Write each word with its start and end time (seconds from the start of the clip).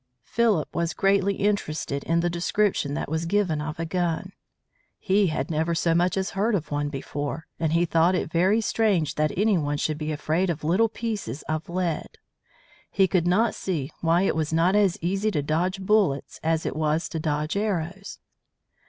Philip 0.23 0.67
was 0.75 0.95
greatly 0.95 1.35
interested 1.35 2.03
in 2.05 2.21
the 2.21 2.27
description 2.31 2.95
that 2.95 3.07
was 3.07 3.27
given 3.27 3.61
of 3.61 3.79
a 3.79 3.85
gun. 3.85 4.31
He 4.97 5.27
had 5.27 5.51
never 5.51 5.75
so 5.75 5.93
much 5.93 6.17
as 6.17 6.31
heard 6.31 6.55
of 6.55 6.71
one 6.71 6.89
before, 6.89 7.45
and 7.59 7.73
he 7.73 7.85
thought 7.85 8.15
it 8.15 8.31
very 8.31 8.61
strange 8.61 9.13
that 9.13 9.31
any 9.37 9.59
one 9.59 9.77
should 9.77 9.99
be 9.99 10.11
afraid 10.11 10.49
of 10.49 10.63
little 10.63 10.89
pieces 10.89 11.43
of 11.43 11.69
lead. 11.69 12.17
He 12.89 13.07
could 13.07 13.27
not 13.27 13.53
see 13.53 13.91
why 14.01 14.23
it 14.23 14.35
was 14.35 14.51
not 14.51 14.75
as 14.75 14.97
easy 15.03 15.29
to 15.29 15.43
dodge 15.43 15.79
bullets 15.79 16.39
as 16.41 16.65
it 16.65 16.75
was 16.75 17.07
to 17.09 17.19
dodge 17.19 17.55
arrows. 17.55 18.17